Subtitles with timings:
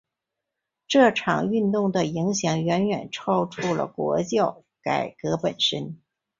[0.87, 6.01] 这场运动的影响远远超出了国教改革本身。